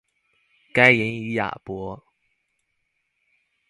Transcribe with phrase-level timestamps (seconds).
[0.73, 2.03] 該隱與亞伯